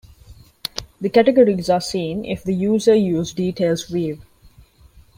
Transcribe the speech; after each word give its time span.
The 0.99 1.11
categories 1.11 1.69
are 1.69 1.79
seen 1.79 2.25
if 2.25 2.43
the 2.43 2.55
user 2.55 2.95
use 2.95 3.33
"Details" 3.33 3.83
view. 3.83 4.19